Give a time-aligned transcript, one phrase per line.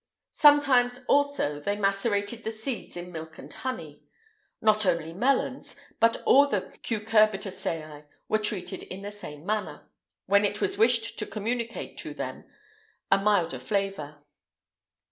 [0.33, 4.01] [IX 157] Sometimes also they macerated the seeds in milk and honey.
[4.59, 9.87] Not only melons, but all the cucurbitaceæ were treated in this manner,
[10.25, 12.45] when it was wished to communicate to them
[13.11, 14.23] a milder flavour.